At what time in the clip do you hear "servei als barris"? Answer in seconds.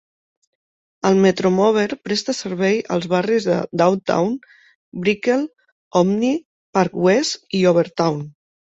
2.37-3.47